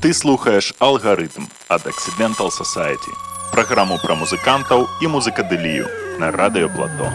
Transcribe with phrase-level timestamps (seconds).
[0.00, 3.12] Ты слухаеш алгарытм ад Accidental Society.
[3.52, 5.86] Праграму пра музыкантаў і музыкадылію
[6.18, 7.12] на радыёплато.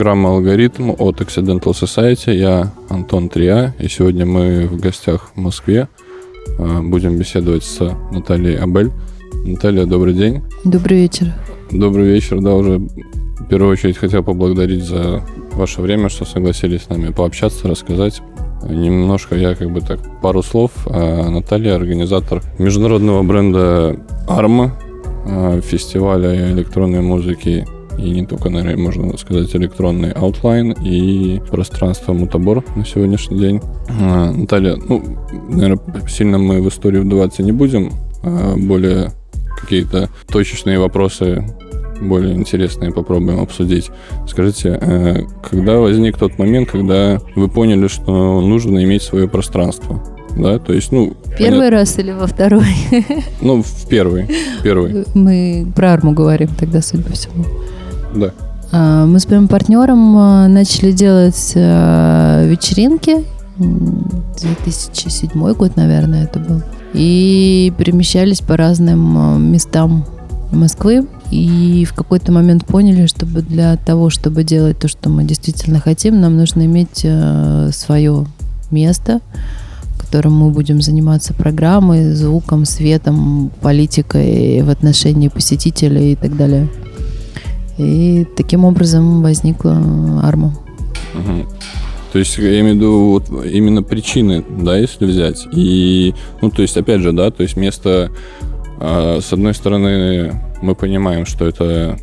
[0.00, 2.34] Программа «Алгоритм» от Accidental Society.
[2.34, 5.88] Я Антон Трия, и сегодня мы в гостях в Москве.
[6.58, 8.92] А, будем беседовать с Натальей Абель.
[9.44, 10.40] Наталья, добрый день.
[10.64, 11.34] Добрый вечер.
[11.70, 15.22] Добрый вечер, да, уже в первую очередь хотел поблагодарить за
[15.52, 18.22] ваше время, что согласились с нами пообщаться, рассказать.
[18.66, 20.70] Немножко я как бы так, пару слов.
[20.86, 24.78] А, Наталья, организатор международного бренда «Арма»,
[25.26, 27.66] а, фестиваля электронной музыки
[28.00, 33.60] и не только, наверное, можно сказать, электронный Outline и пространство Mutabor на сегодняшний день.
[33.88, 35.02] А, Наталья, ну,
[35.48, 39.12] наверное, сильно мы в историю вдаваться не будем, а более
[39.60, 41.44] какие-то точечные вопросы
[42.00, 43.90] более интересные попробуем обсудить.
[44.26, 50.02] Скажите, э, когда возник тот момент, когда вы поняли, что нужно иметь свое пространство?
[50.36, 51.14] Да, то есть, ну...
[51.38, 51.70] Первый понятно.
[51.70, 52.64] раз или во второй?
[53.42, 54.28] Ну, в первый.
[54.62, 55.04] Первый.
[55.14, 57.44] Мы про арму говорим тогда, судя по всему.
[58.14, 58.32] Да.
[58.72, 63.24] А, мы с моим партнером а, начали делать а, вечеринки.
[63.58, 66.62] 2007 год, наверное, это был.
[66.94, 70.06] И перемещались по разным местам
[70.50, 71.06] Москвы.
[71.30, 76.20] И в какой-то момент поняли, чтобы для того, чтобы делать то, что мы действительно хотим,
[76.20, 77.06] нам нужно иметь
[77.74, 78.26] свое
[78.72, 79.20] место,
[79.94, 86.68] в котором мы будем заниматься программой, звуком, светом, политикой в отношении посетителей и так далее.
[87.80, 89.76] И таким образом возникла
[90.22, 90.54] арма.
[91.14, 91.46] Угу.
[92.12, 95.46] То есть, я имею в виду вот именно причины, да, если взять.
[95.52, 98.10] И, ну, то есть, опять же, да, то есть место,
[98.80, 101.98] э, с одной стороны, мы понимаем, что это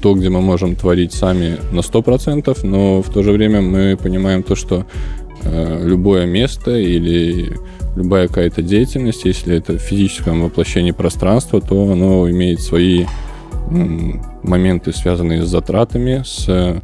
[0.00, 4.44] то, где мы можем творить сами на 100%, но в то же время мы понимаем
[4.44, 4.86] то, что
[5.42, 7.56] э, любое место или
[7.96, 13.06] любая какая-то деятельность, если это в физическом воплощении пространства, то оно имеет свои
[13.70, 16.80] моменты, связанные с затратами, с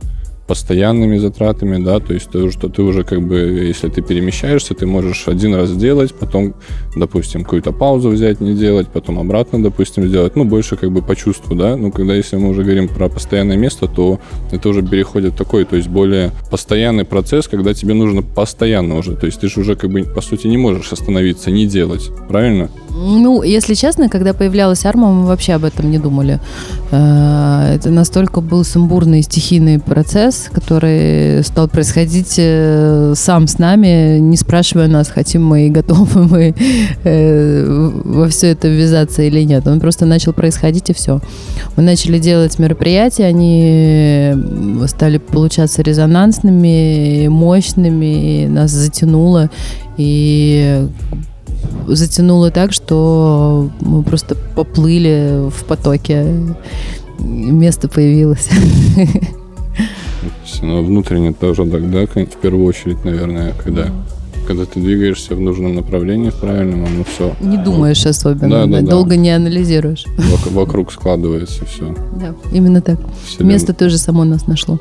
[0.46, 4.86] постоянными затратами, да, то есть то, что ты уже как бы, если ты перемещаешься, ты
[4.86, 6.54] можешь один раз сделать, потом,
[6.96, 11.16] допустим, какую-то паузу взять, не делать, потом обратно, допустим, сделать, ну, больше как бы по
[11.16, 14.20] чувству, да, ну, когда если мы уже говорим про постоянное место, то
[14.52, 19.26] это уже переходит такой, то есть более постоянный процесс, когда тебе нужно постоянно уже, то
[19.26, 22.68] есть ты же уже как бы, по сути, не можешь остановиться, не делать, правильно?
[22.96, 26.38] Ну, если честно, когда появлялась арма, мы вообще об этом не думали.
[26.92, 34.18] Э, это настолько был сумбурный стихийный процесс, процесс, который стал происходить э, сам с нами,
[34.18, 36.54] не спрашивая нас, хотим мы и готовы мы
[37.04, 39.66] э, во все это ввязаться или нет.
[39.66, 41.20] Он просто начал происходить и все.
[41.76, 44.34] Мы начали делать мероприятия, они
[44.86, 49.50] стали получаться резонансными, мощными, нас затянуло.
[49.96, 50.88] И
[51.86, 56.26] затянуло так, что мы просто поплыли в потоке.
[57.20, 58.48] Место появилось.
[60.64, 63.90] Но внутренне тоже так, да, в первую очередь, наверное, когда
[64.46, 67.34] когда ты двигаешься в нужном направлении, в правильном, оно все.
[67.40, 69.16] Не думаешь особенно, да, да, долго да.
[69.16, 70.04] не анализируешь.
[70.50, 71.94] Вокруг складывается все.
[72.20, 72.98] Да, именно так.
[73.26, 73.48] Вселен...
[73.48, 74.78] Место тоже само нас нашло.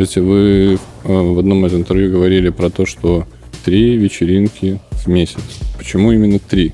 [0.00, 3.26] Кстати, вы э, в одном из интервью говорили про то, что
[3.66, 5.42] три вечеринки в месяц.
[5.76, 6.72] Почему именно три?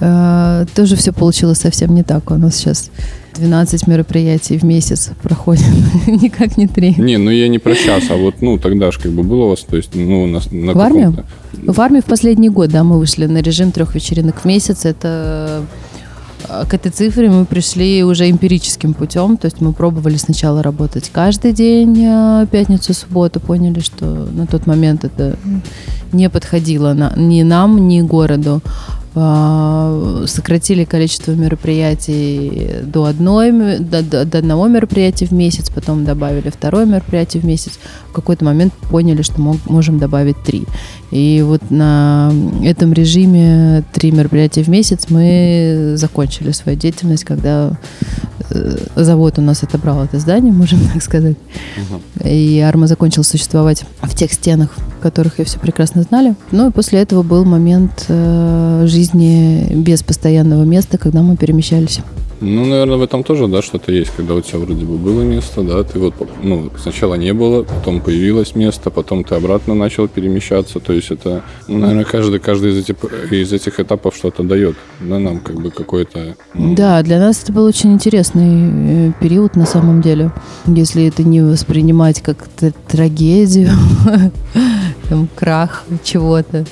[0.00, 2.30] А, тоже все получилось совсем не так.
[2.30, 2.90] У нас сейчас
[3.36, 5.64] 12 мероприятий в месяц проходит,
[6.06, 6.94] никак не три.
[6.98, 9.48] Не, ну я не про сейчас, а вот, ну, тогда же как бы было у
[9.48, 11.24] вас, то есть, ну, на, на В армию?
[11.54, 14.84] В армии в последний год, да, мы вышли на режим трех вечеринок в месяц.
[14.84, 15.64] Это
[16.68, 21.52] к этой цифре мы пришли уже эмпирическим путем, то есть мы пробовали сначала работать каждый
[21.52, 25.36] день, э, пятницу, субботу, поняли, что на тот момент это
[26.12, 28.60] не подходило ни нам, ни городу.
[29.14, 36.86] А, сократили количество мероприятий до, одной, до, до одного мероприятия в месяц, потом добавили второе
[36.86, 37.78] мероприятие в месяц.
[38.08, 40.64] В какой-то момент поняли, что мог, можем добавить три.
[41.12, 42.32] И вот на
[42.64, 47.78] этом режиме три мероприятия в месяц мы закончили свою деятельность, когда
[48.48, 51.36] э, завод у нас отобрал это здание, можем так сказать.
[51.76, 52.26] Угу.
[52.28, 56.34] И Арма закончил существовать в тех стенах, которых ее все прекрасно знали.
[56.50, 62.00] Ну и после этого был момент э, жизни без постоянного места, когда мы перемещались.
[62.42, 65.62] Ну, наверное, в этом тоже, да, что-то есть, когда у тебя вроде бы было место,
[65.62, 70.80] да, ты вот, ну, сначала не было, потом появилось место, потом ты обратно начал перемещаться,
[70.80, 72.96] то есть это, ну, наверное, каждый, каждый из этих,
[73.30, 76.34] из этих этапов что-то дает, да, нам как бы какой-то...
[76.54, 76.74] Ну...
[76.74, 80.32] Да, для нас это был очень интересный э, период на самом деле,
[80.66, 82.48] если это не воспринимать как
[82.88, 83.70] трагедию,
[85.08, 86.64] там, крах чего-то,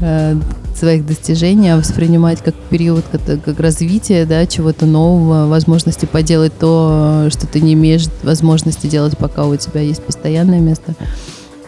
[0.00, 0.36] э,
[0.76, 7.28] своих достижений, а воспринимать как период, как, как развитие, да, чего-то нового, возможности поделать то,
[7.30, 10.94] что ты не имеешь возможности делать, пока у тебя есть постоянное место.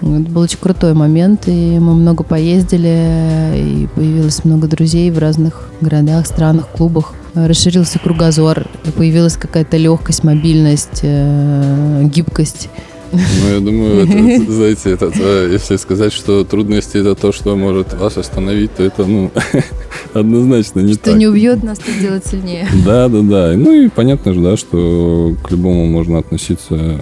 [0.00, 5.70] Это был очень крутой момент, и мы много поездили, и появилось много друзей в разных
[5.80, 7.14] городах, странах, клубах.
[7.34, 12.68] Расширился кругозор, появилась какая-то легкость, мобильность, э, гибкость.
[13.12, 14.04] Ну, я думаю,
[14.38, 18.82] это, знаете, это, это, если сказать, что трудности это то, что может вас остановить, то
[18.82, 19.30] это, ну,
[20.14, 21.12] однозначно не что так.
[21.12, 22.68] Что не убьет нас, то делать сильнее.
[22.84, 23.52] Да, да, да.
[23.56, 27.00] Ну и понятно же, да, что к любому можно относиться,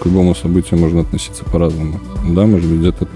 [0.00, 2.00] к любому событию можно относиться по-разному.
[2.28, 3.08] Да, может быть, где-то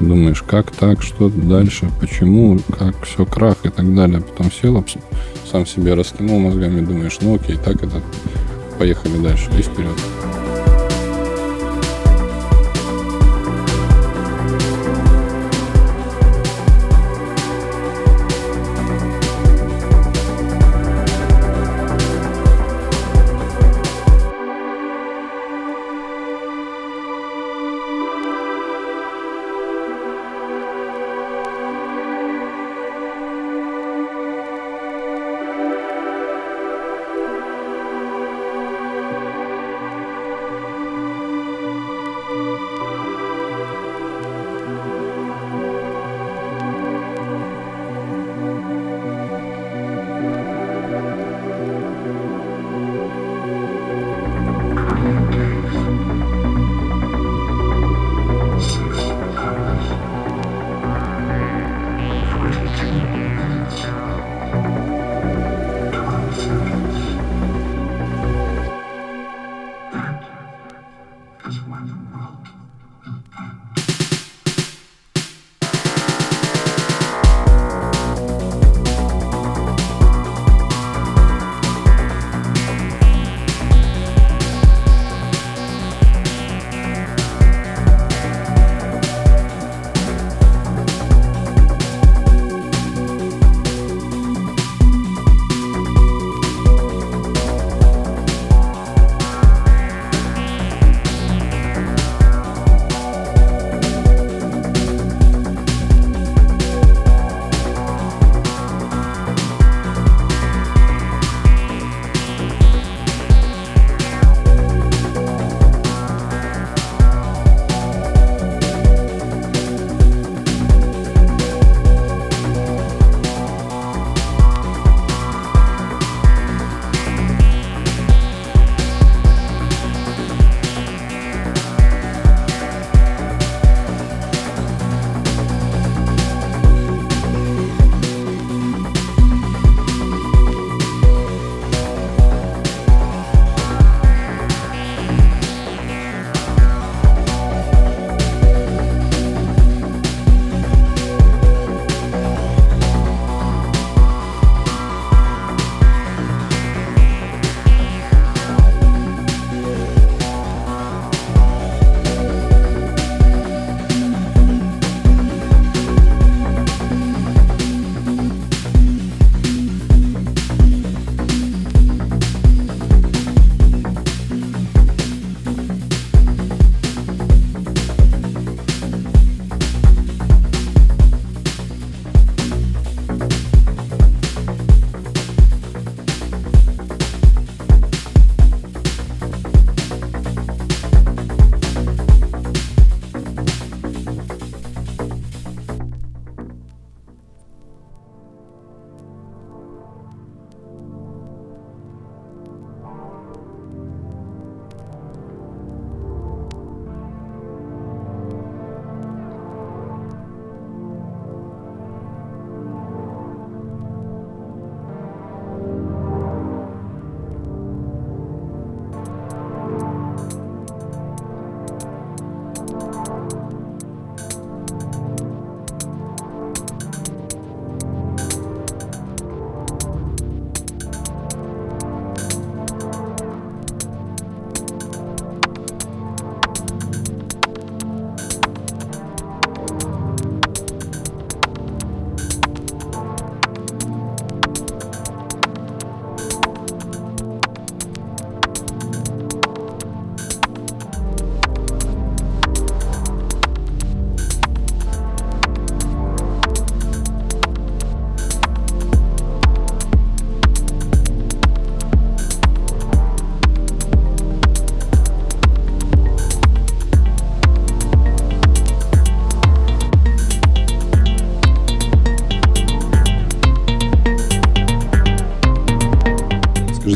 [0.00, 4.20] думаешь, как так, что дальше, почему, как все, крах и так далее.
[4.20, 4.84] Потом сел,
[5.50, 8.02] сам себе раскинул мозгами, думаешь, ну окей, так это,
[8.78, 9.96] поехали дальше и вперед.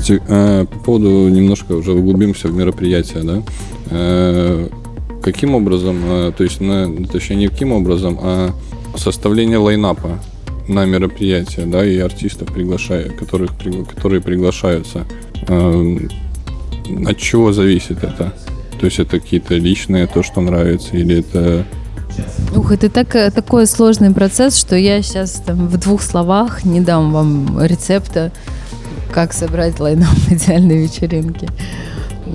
[0.05, 3.43] Кстати, э, по поводу немножко уже углубимся в мероприятие, да?
[3.91, 4.69] Э,
[5.23, 8.51] каким образом, э, то есть, на, точнее, не каким образом, а
[8.99, 10.19] составление лайнапа
[10.69, 13.53] на мероприятие, да, и артистов приглашая, которых,
[13.95, 15.07] которые приглашаются.
[15.49, 18.35] От чего зависит это?
[18.79, 21.65] То есть это какие-то личные, то, что нравится, или это
[22.55, 27.11] Ух, это так, такой сложный процесс, что я сейчас там, в двух словах не дам
[27.11, 28.33] вам рецепта,
[29.15, 31.49] как собрать лайнап идеальной вечеринки.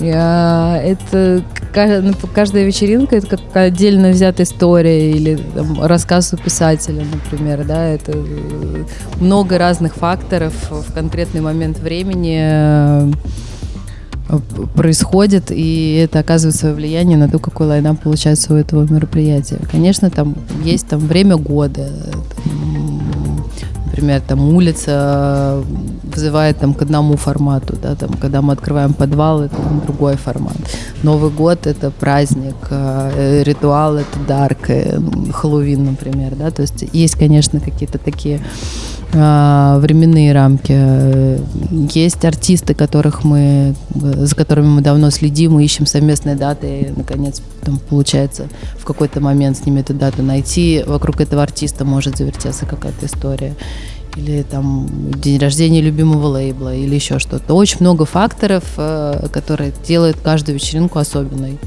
[0.01, 1.43] Это
[1.75, 7.85] ну, каждая вечеринка это как отдельно взятая история или там, рассказ у писателя, например, да,
[7.85, 8.83] это э,
[9.19, 13.11] много разных факторов в конкретный момент времени э,
[14.75, 19.59] происходит, и это оказывает свое влияние на то, какой лайнап получается у этого мероприятия.
[19.71, 23.01] Конечно, там есть там время года, там,
[23.85, 25.63] например, там улица
[26.19, 30.57] вызывает там к одному формату, да, там, когда мы открываем подвал, это там, другой формат.
[31.03, 34.99] Новый год это праздник, э, ритуал это дарк, э,
[35.33, 38.41] Хэллоуин, например, да, то есть есть, конечно, какие-то такие
[39.13, 41.39] э, временные рамки.
[41.97, 47.41] Есть артисты, которых мы, за которыми мы давно следим, мы ищем совместные даты, и, наконец,
[47.63, 48.47] там, получается
[48.77, 50.83] в какой-то момент с ними эту дату найти.
[50.85, 53.55] Вокруг этого артиста может завертеться какая-то история
[54.19, 54.87] или там
[55.21, 57.53] день рождения любимого лейбла, или еще что-то.
[57.53, 61.57] Очень много факторов, э, которые делают каждую вечеринку особенной.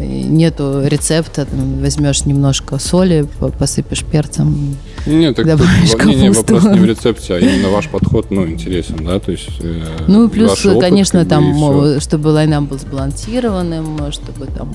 [0.00, 4.76] Нету рецепта, там, возьмешь немножко соли, посыпешь перцем.
[5.06, 5.68] Нет, так тут,
[6.06, 9.50] не, не, вопрос не в рецепте, а именно ваш подход, ну, интересен, да, то есть.
[9.60, 14.74] Э, ну плюс, опыт, конечно, там, чтобы лайнап был сбалансированным, чтобы там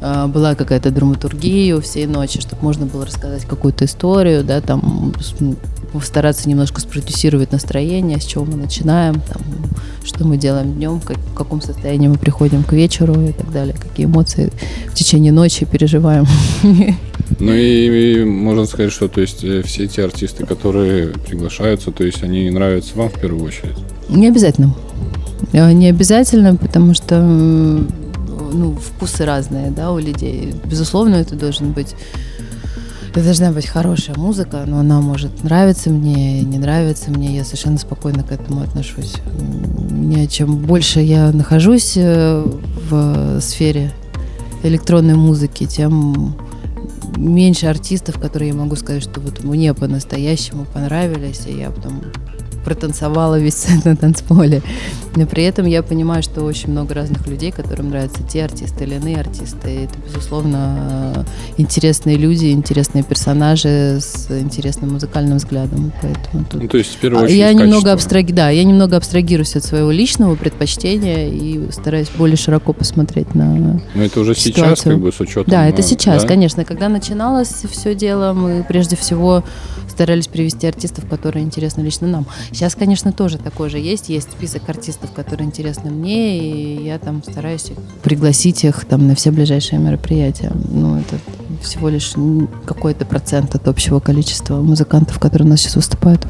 [0.00, 5.12] была какая-то драматургия всей ночи, чтобы можно было рассказать какую-то историю, да, там
[5.92, 9.42] постараться немножко спродюсировать настроение, с чего мы начинаем, там,
[10.04, 13.74] что мы делаем днем, как, в каком состоянии мы приходим к вечеру и так далее,
[13.74, 14.52] какие эмоции
[14.88, 16.26] в течение ночи переживаем.
[17.38, 22.04] Ну и, и можно сказать, что то есть э, все те артисты, которые приглашаются, то
[22.04, 23.76] есть они нравятся вам в первую очередь?
[24.08, 24.74] Не обязательно.
[25.52, 27.86] Э, не обязательно, потому что
[28.52, 30.54] ну, вкусы разные, да, у людей.
[30.64, 31.94] Безусловно, это должен быть
[33.10, 37.34] это должна быть хорошая музыка, но она может нравиться мне, не нравиться мне.
[37.34, 39.14] Я совершенно спокойно к этому отношусь.
[39.90, 42.44] Мне, чем больше я нахожусь э,
[42.88, 43.92] в сфере
[44.62, 46.36] электронной музыки, тем
[47.16, 52.02] меньше артистов, которые я могу сказать, что вот мне по-настоящему понравились, и я потом
[52.64, 54.62] протанцевала весь сет на танцполе.
[55.16, 58.94] Но при этом я понимаю, что очень много разных людей, которым нравятся те артисты или
[58.94, 59.74] иные артисты.
[59.74, 61.26] И это, безусловно,
[61.56, 65.92] интересные люди, интересные персонажи с интересным музыкальным взглядом.
[66.00, 66.62] Поэтому тут...
[66.62, 68.32] Ну, то есть, в первую очередь, я немного абстраги...
[68.32, 74.02] Да, я немного абстрагируюсь от своего личного предпочтения и стараюсь более широко посмотреть на Но
[74.02, 74.76] это уже ситуацию.
[74.76, 75.50] сейчас, как бы, с учетом...
[75.50, 76.28] Да, это сейчас, да?
[76.28, 76.64] конечно.
[76.64, 79.42] Когда начиналось все дело, мы прежде всего
[79.88, 82.26] старались привести артистов, которые интересны лично нам.
[82.52, 84.08] Сейчас, конечно, тоже такой же есть.
[84.08, 89.30] Есть список артистов, которые интересны мне, и я там стараюсь пригласить их там на все
[89.30, 90.52] ближайшие мероприятия.
[90.70, 91.18] Ну, это
[91.62, 92.14] всего лишь
[92.64, 96.26] какой-то процент от общего количества музыкантов, которые у нас сейчас выступают.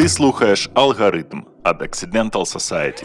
[0.00, 3.04] Ти слухаєш алгоритм від Accidental Society.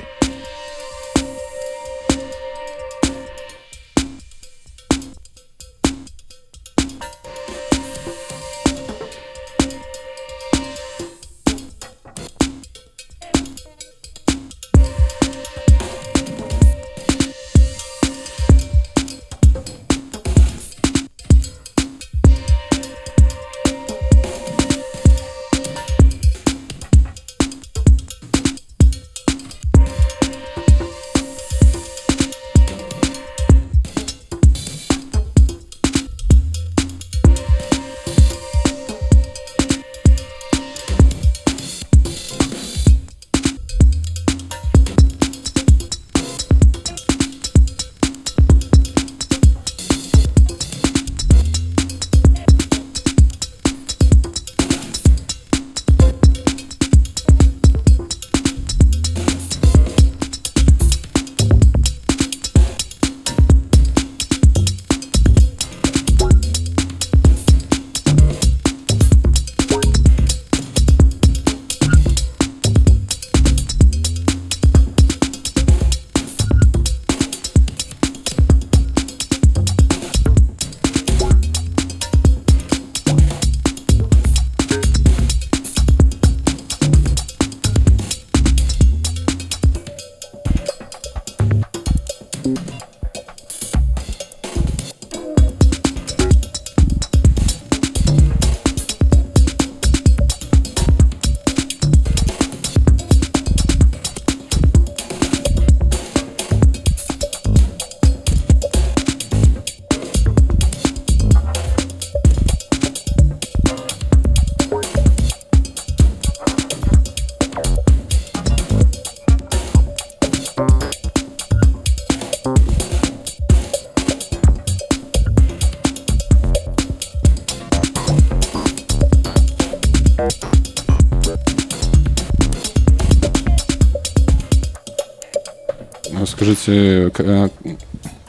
[136.65, 137.49] Скажите, к-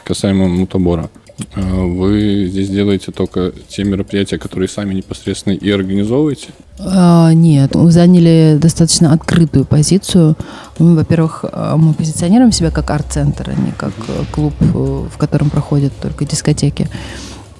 [0.05, 1.09] касаемо мутабора.
[1.55, 6.49] А Вы здесь делаете только те мероприятия, которые сами непосредственно и организовываете?
[6.79, 10.37] А, Нет, мы заняли достаточно открытую позицию.
[10.79, 11.45] Во-первых,
[11.77, 16.25] мы позиционируем себя как арт-центр, а не как э, клуб, э, в котором проходят только
[16.25, 16.89] дискотеки.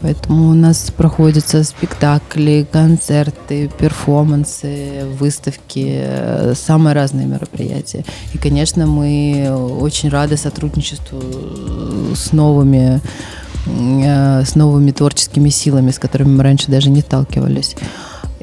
[0.07, 8.05] Поэтому у нас проходятся спектакли, концерты, перформансы, выставки, э, самые разные мероприятия.
[8.33, 11.21] И, конечно, мы очень рады сотрудничеству
[12.15, 13.01] с новыми
[13.67, 17.75] э, с новыми творческими силами, с которыми мы раньше даже не сталкивались.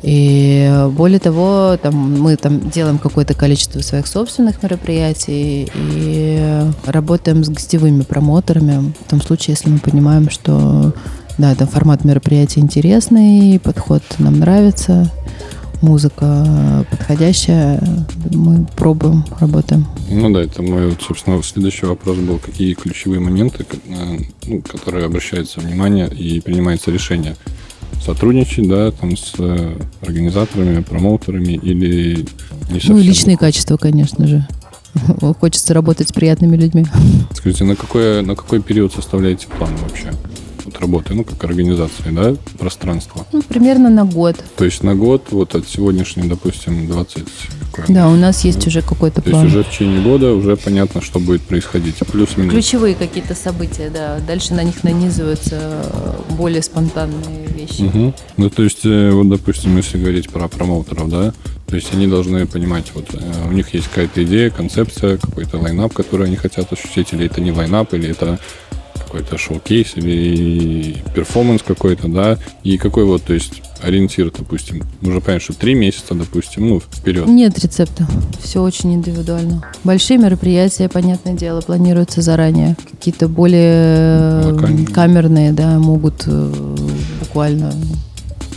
[0.02, 7.48] И более того, там, мы там делаем какое-то количество своих собственных мероприятий и работаем с
[7.48, 10.94] гостевыми промоутерами в том случае, если мы понимаем, что
[11.38, 15.12] да, это формат мероприятия интересный, подход нам нравится,
[15.82, 19.86] музыка подходящая, мы пробуем, работаем.
[20.10, 24.18] Ну да, это мой, вот, собственно, следующий вопрос был, какие ключевые моменты, э,
[24.48, 27.36] ну, которые обращается внимание и принимается решение
[28.04, 32.26] сотрудничать, да, там с э, организаторами, промоутерами или
[32.70, 32.96] не совсем?
[32.96, 34.48] Ну и личные качества, конечно же.
[35.40, 36.86] Хочется работать с приятными людьми.
[37.34, 40.12] Скажите, на какой, на какой период составляете план вообще?
[40.74, 43.26] Вот работы, ну, как организации, да, пространства.
[43.32, 44.36] Ну, примерно на год.
[44.56, 47.24] То есть на год, вот от сегодняшней, допустим, 20...
[47.72, 49.46] какой Да, у нас есть уже какой-то То есть план.
[49.48, 51.96] уже в течение года уже понятно, что будет происходить.
[52.12, 52.52] Плюс-минус.
[52.52, 54.20] Ключевые какие-то события, да.
[54.26, 55.86] Дальше на них нанизываются
[56.32, 57.82] более спонтанные вещи.
[57.82, 58.16] Мгм.
[58.38, 61.34] Ну, то есть, э, вот, допустим, если говорить про промоутеров, да,
[61.68, 65.94] то есть они должны понимать, вот э, у них есть какая-то идея, концепция, какой-то лайнап,
[65.94, 68.40] который они хотят осуществить, или это не лайнап, или это
[69.14, 75.44] какой-то шоу-кейс, или перформанс какой-то, да, и какой вот, то есть, ориентир, допустим, нужно понять,
[75.44, 77.28] что три месяца, допустим, ну, вперед.
[77.28, 78.08] Нет рецепта.
[78.42, 79.64] Все очень индивидуально.
[79.84, 82.76] Большие мероприятия, понятное дело, планируются заранее.
[82.90, 84.88] Какие-то более э, Локальные.
[84.88, 86.76] камерные, да, могут э,
[87.20, 87.72] буквально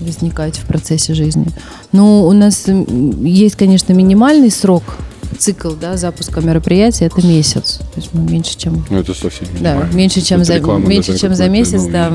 [0.01, 1.49] возникать в процессе жизни.
[1.93, 4.85] Ну, у нас есть, конечно, минимальный срок,
[5.39, 7.79] цикл, да, запуска мероприятия, это месяц.
[7.95, 9.95] То есть мы меньше, чем Ну, это совсем Да, минимально.
[9.95, 12.11] меньше, чем Это за, меньше, чем за месяц, ну, да,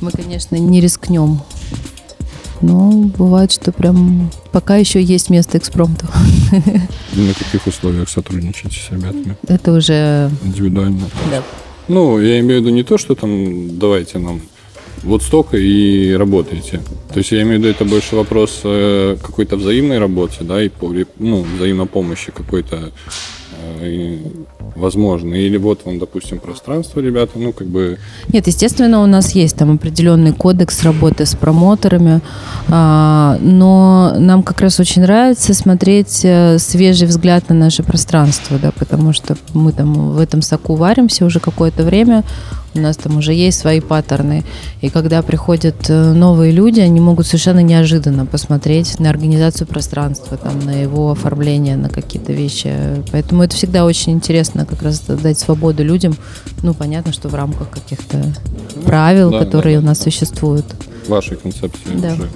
[0.00, 1.40] мы, конечно, не рискнем.
[2.62, 6.06] Но бывает, что прям пока еще есть место экспромту.
[7.12, 9.36] На каких условиях сотрудничаете с ребятами?
[9.46, 11.02] Это уже Индивидуально.
[11.30, 11.42] да.
[11.88, 14.40] Ну, я имею в виду не то, что там давайте нам
[15.06, 16.80] вот столько и работаете.
[17.12, 20.70] То есть я имею в виду, это больше вопрос э, какой-то взаимной работы, да, и
[21.18, 22.90] ну, взаимопомощи какой-то
[23.80, 24.18] э,
[24.74, 25.34] возможно.
[25.34, 29.74] Или вот вам, допустим, пространство, ребята, ну, как бы Нет, естественно, у нас есть там
[29.74, 32.20] определенный кодекс работы с промоутерами,
[32.68, 38.72] а, но нам как раз очень нравится смотреть э, свежий взгляд на наше пространство, да,
[38.72, 42.24] потому что мы там в этом соку варимся уже какое-то время,
[42.76, 44.44] у нас там уже есть свои паттерны,
[44.80, 50.60] и когда приходят э, новые люди, они могут совершенно неожиданно посмотреть на организацию пространства, там,
[50.60, 52.72] на его оформление, на какие-то вещи,
[53.12, 56.16] поэтому это всегда очень интересно как раз дать свободу людям,
[56.62, 58.34] ну, понятно, что в рамках каких-то
[58.84, 60.04] правил, да, которые да, у нас да.
[60.04, 60.64] существуют.
[61.08, 62.14] вашей концепции Да.
[62.14, 62.28] уже.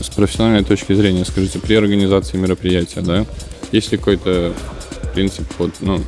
[0.00, 3.24] С профессиональной точки зрения, скажите, при организации мероприятия, да,
[3.72, 4.52] есть ли какой-то
[5.14, 6.00] принцип, вот, ну,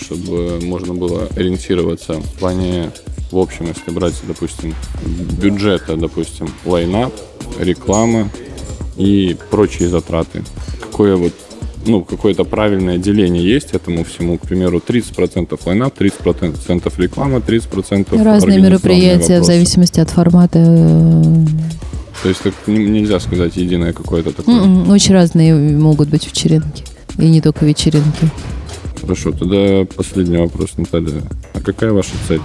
[0.00, 2.90] чтобы можно было ориентироваться в плане,
[3.32, 4.74] в общем, если брать, допустим,
[5.40, 7.12] бюджета, допустим, лайнап,
[7.58, 8.28] реклама
[8.96, 10.44] и прочие затраты.
[10.80, 11.32] Какое вот
[11.84, 18.60] ну, какое-то правильное деление есть этому всему, к примеру, 30% лайнап, 30% реклама, 30% Разные
[18.60, 19.44] мероприятия в вопросы.
[19.52, 20.58] зависимости от формата.
[20.64, 21.34] э,
[22.22, 24.60] То есть так не- нельзя сказать единое какое-то такое.
[24.62, 26.84] м-м, Очень разные могут быть вечеринки.
[27.18, 28.30] И не только вечеринки.
[29.00, 31.22] Хорошо, тогда последний вопрос, Наталья.
[31.54, 32.40] А какая ваша цель?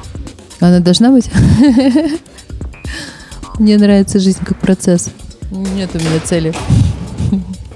[0.60, 1.30] Она должна быть?
[3.60, 5.10] Мне нравится жизнь как процесс.
[5.52, 6.54] Нет у меня цели.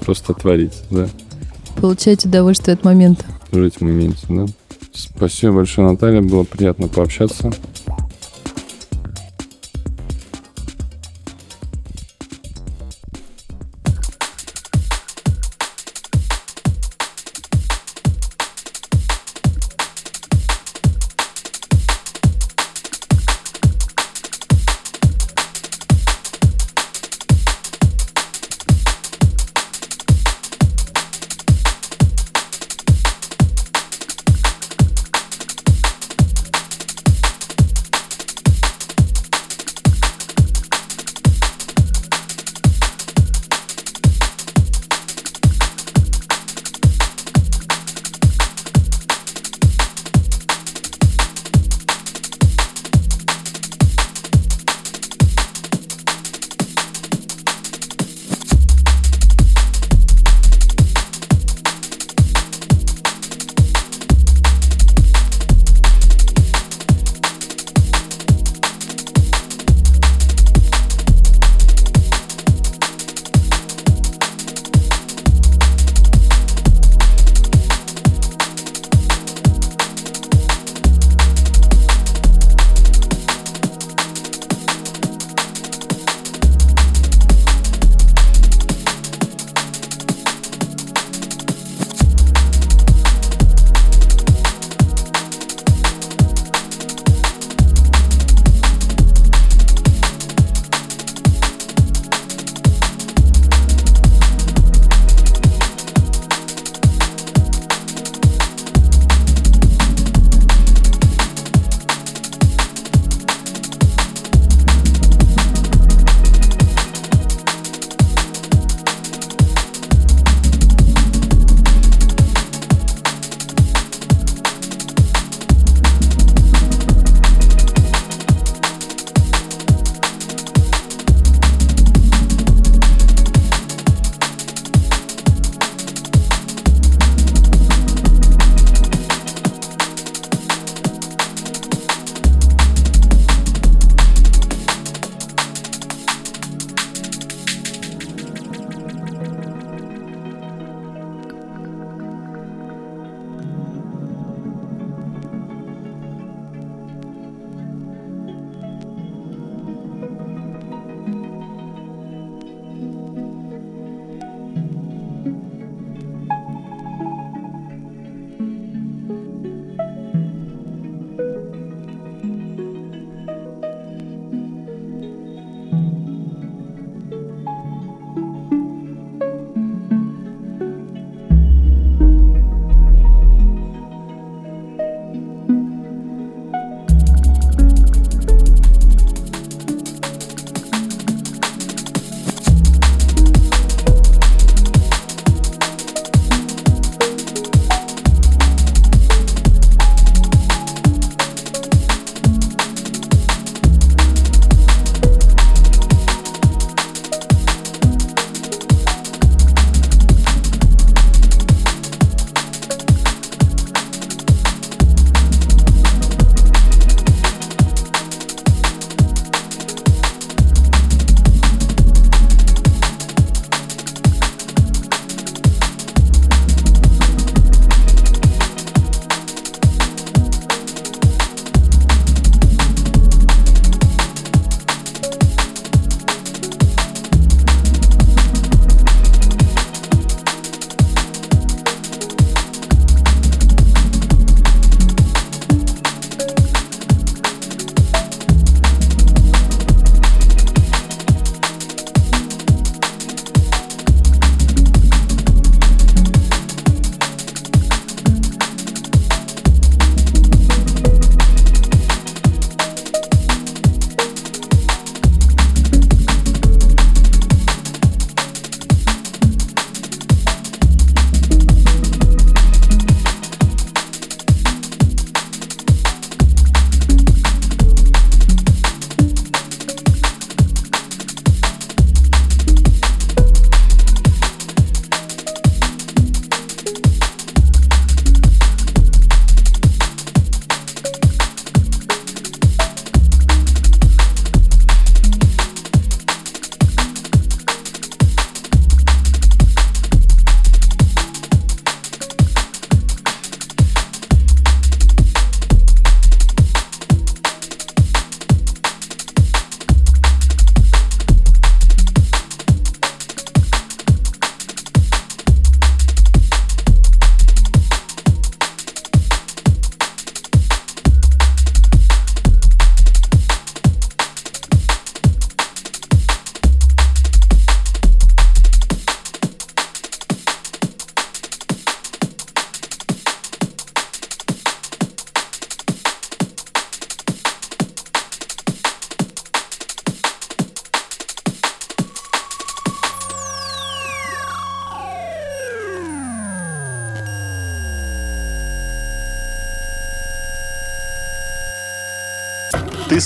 [0.00, 1.08] Просто творить, да?
[1.80, 3.24] Получать удовольствие от момента.
[3.52, 4.46] Жить в моменте, да?
[4.92, 6.22] Спасибо большое, Наталья.
[6.22, 7.52] Было приятно пообщаться.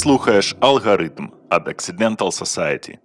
[0.06, 2.98] Слухаєш алгоритм від Accidental Society.